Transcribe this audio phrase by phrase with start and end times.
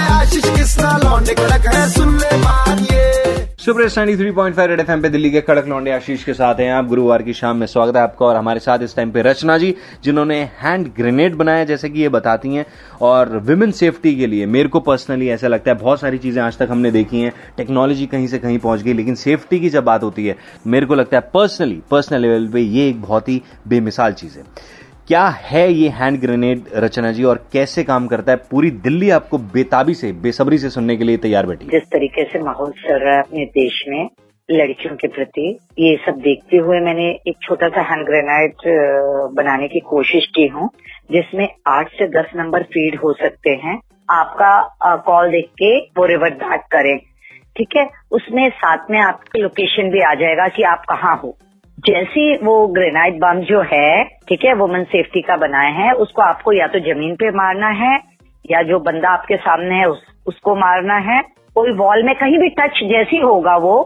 [0.00, 2.28] आशीष किसना लौंडे कड़क है, सुन ले
[3.64, 6.54] super standee three point five red F पे दिल्ली के कड़क लौंडे आशीष के साथ
[6.54, 9.22] हैं आप। गुरुवार की शाम में स्वागत है आपका और हमारे साथ इस टाइम पे
[9.22, 9.74] रचना जी,
[10.04, 12.66] जिन्होंने हैंड ग्रेनेड बनाया, जैसे कि ये बताती हैं,
[13.02, 16.58] और विमेन सेफ्टी के लिए। मेरे को पर्सनली ऐसा लगता है, बहुत सारी चीज़ें आज
[16.58, 20.02] तक हमने देखी हैं। टेक्नोलॉजी कहीं से कहीं पहुँच गई, लेकिन सेफ्टी की जब बात
[20.02, 20.36] होती है,
[20.66, 24.44] मेरे को लगता है पर्सनली पर्सनल लेवल पे ये एक बहुत ही बेमिसाल चीज़ है।
[25.10, 28.38] क्या है ये हैंड ग्रेनेड रचना जी, और कैसे काम करता है?
[28.50, 32.38] पूरी दिल्ली आपको बेताबी से, बेसब्री से सुनने के लिए तैयार बैठी जिस तरीके से
[32.38, 34.08] माहौल चल रहा है अपने देश में,
[34.48, 35.48] लड़कियों के प्रति,
[35.78, 38.62] ये सब देखते हुए मैंने एक छोटा सा हैंड ग्रेनाइट
[39.34, 40.70] बनाने की कोशिश की हूँ,
[41.10, 43.78] जिसमें आठ से दस नंबर फ़ीड हो सकते हैं।
[44.10, 46.96] आपका कॉल देख के वो रिवर्ट बैक करें,
[47.56, 47.88] ठीक है?
[48.12, 51.36] उसमें साथ में आपकी लोकेशन भी आ जाएगा कि आप कहाँ हो।
[51.86, 56.52] जैसी वो ग्रेनाइट बम जो है ठीक है वुमेन सेफ्टी का बनाए हैं उसको आपको
[56.52, 57.92] या तो ज़मीन पे मारना है
[58.44, 61.20] या जो बंदा आपके सामने है उस, उसको मारना है
[61.54, 63.76] कोई वॉल में कहीं भी टच जैसी होगा वो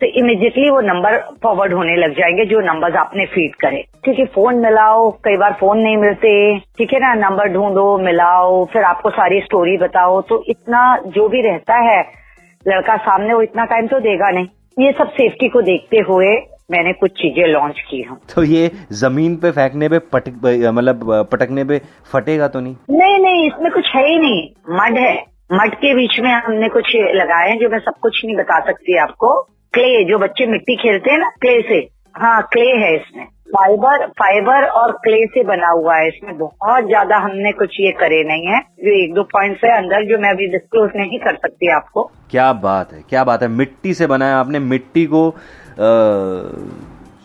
[0.00, 4.56] तो इमिजिएटली वो नंबर फॉरवर्ड होने लग जाएँगे जो नंबर्स आपने फ़ीड करे। क्योंकि फ़ोन
[4.56, 6.32] मिलाओ कई बार फ़ोन नहीं मिलते
[6.78, 11.42] ठीक है ना नंबर ढूंढो मिलाओ फिर आपको सारी स्टोरी बताओ तो इतना जो भी
[11.42, 12.00] रहता है
[12.66, 14.46] लड़का सामने वो इतना टाइम तो देगा नहीं।
[14.78, 16.34] ये सब सेफ्टी को देखते हुए
[16.70, 20.40] मैंने कुछ चीज़ें लॉन्च की हूँ। तो ये ज़मीन पे फेंकने पे पटक
[20.74, 21.80] मतलब पटकने पे
[22.12, 22.74] फटेगा तो नहीं?
[22.92, 24.42] नहीं नहीं इसमें कुछ है ही नहीं।
[24.72, 25.14] मड है।
[25.52, 28.96] मड के बीच में हमने कुछ लगाए हैं जो मैं सब कुछ नहीं बता सकती
[28.98, 29.40] आपको।
[29.74, 31.78] क्ले जो बच्चे मिट्टी खेलते हैं ना क्ले से।
[32.14, 37.16] हाँ क्ले है इसमें। फाइबर फाइबर और क्ले से बना हुआ है इसमें। बहुत ज़्यादा
[37.24, 40.46] हमने कुछ ये करे नहीं है। जो एक दो पॉइंट है अंदर जो मैं अभी
[40.52, 44.58] डिस्क्लोज नहीं कर सकती आपको। क्या बात है क्या बात है। मिट्टी से बनाया आपने।
[44.64, 45.28] मिट्टी को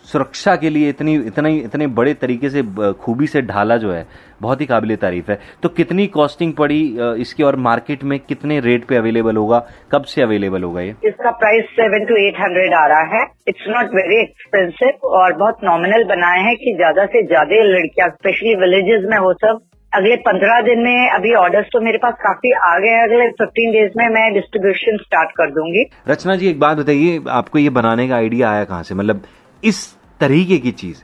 [0.05, 2.61] सुरक्षा के लिए इतनी, इतने इतने बड़े तरीके से
[3.01, 4.05] खूबी से ढाला जो है,
[4.41, 6.81] बहुत ही काबिल तारीफ़ है। तो कितनी कॉस्टिंग पड़ी
[7.21, 9.59] इसकी और मार्केट में कितने रेट पे अवेलेबल होगा,
[9.91, 10.95] कब से अवेलेबल होगा ये?
[11.05, 15.63] इसका price seven two eight hundred आ रहा है। इट्स नॉट वेरी एक्सपेंसिव और बहुत
[15.63, 19.59] नॉमिनल बनाए हैं कि ज़्यादा से ज़्यादा लड़कियाँ स्पेशली विलेजेस में हो सब
[19.93, 23.71] अगले पंद्रह दिन में अभी ऑर्डर्स तो मेरे पास काफ़ी आ गए हैं। अगले फिफ्टीन
[23.71, 28.07] डेज़ में मैं डिस्ट्रीब्यूशन स्टार्ट कर दूँगी। रचना जी, एक बात बताइए, आपको ये बनाने
[28.07, 28.95] का आइडिया आया कहाँ से?
[28.95, 29.23] मतलब
[29.63, 29.85] इस
[30.19, 31.03] तरीके की चीज़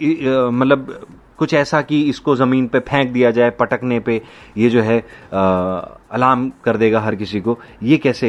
[0.00, 1.06] मतलब
[1.38, 4.20] कुछ ऐसा कि इसको ज़मीन पे फेंक दिया जाए, पटकने पे
[4.58, 4.98] ये जो है
[5.32, 8.28] अलार्म कर देगा हर किसी को। ये कैसे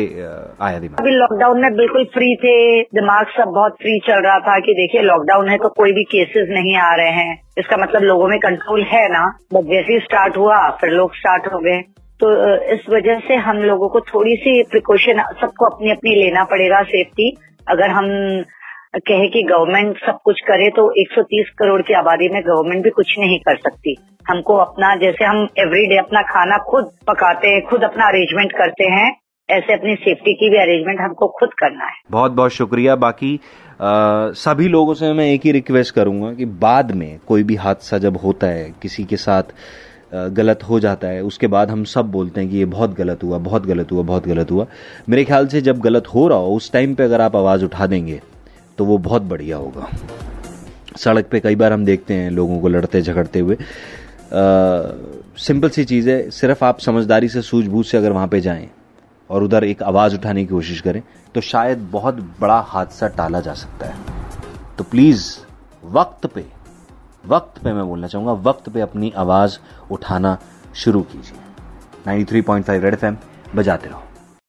[0.62, 1.00] आया दिमाग?
[1.00, 5.02] अभी लॉकडाउन में बिल्कुल फ्री थे, दिमाग सब बहुत फ्री चल रहा था कि देखिए
[5.02, 8.84] लॉकडाउन है तो कोई भी केसेस नहीं आ रहे हैं। इसका मतलब लोगों में कंट्रोल
[8.92, 11.82] है ना बट जैसे ही स्टार्ट हुआ, फिर लोग स्टार्ट हो गए।
[12.20, 12.30] तो
[12.74, 17.36] इस वजह से हम लोगों को थोड़ी सी प्रिकॉशन सबको अपनी अपनी लेना पड़ेगा सेफ्टी
[17.68, 18.06] अगर हम
[18.94, 23.14] कहे कि गवर्नमेंट सब कुछ करे तो 130 करोड़ की आबादी में गवर्नमेंट भी कुछ
[23.20, 23.96] नहीं कर सकती।
[24.30, 29.10] हमको अपना जैसे हम एवरीडे अपना खाना खुद पकाते हैं खुद अपना अरेंजमेंट करते हैं
[29.50, 33.40] ऐसे अपनी सेफ्टी की भी अरेंजमेंट हमको खुद करना है। बहुत बहुत शुक्रिया। बाकी
[33.82, 37.98] आ, सभी लोगों से मैं एक ही रिक्वेस्ट करूँगा कि बाद में कोई भी हादसा
[37.98, 39.54] जब होता है किसी के साथ
[40.34, 43.38] गलत हो जाता है उसके बाद हम सब बोलते हैं कि ये बहुत गलत हुआ
[43.38, 44.66] बहुत गलत हुआ बहुत गलत हुआ।
[45.10, 47.88] मेरे ख्याल से जब गलत हो रहा हो उस टाइम पे अगर आप आवाज़ उठा
[47.88, 48.20] देंगे
[48.80, 49.88] तो वो बहुत बढ़िया होगा।
[50.98, 53.58] सड़क पे कई बार हम देखते हैं लोगों को लड़ते झगड़ते हुए।
[55.38, 58.70] सिंपल सी चीज़ है, सिर्फ़ आप समझदारी से, सूझबूझ से अगर वहाँ पे जाएँ
[59.30, 61.02] और उधर एक आवाज़ उठाने की कोशिश करें
[61.36, 63.96] तो शायद बहुत बड़ा हादसा टाला जा सकता है।
[64.78, 65.28] तो प्लीज़
[65.88, 66.46] वक्त पे
[67.28, 69.58] वक्त पे मैं बोलना चाहूँगा, वक्त पे अपनी आवाज़
[69.92, 70.38] उठाना
[70.76, 71.38] शुरू कीजिए।
[72.08, 73.18] 93.5 रेड एफएम
[73.56, 74.04] बजाते रहो।